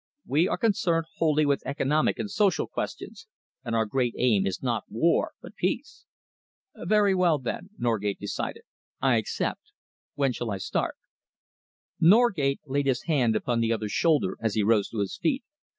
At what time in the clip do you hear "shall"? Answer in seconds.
10.33-10.49